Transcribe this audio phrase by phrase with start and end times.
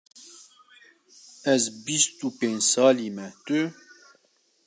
[1.53, 3.61] Ez bîst û pênc salî me, tu?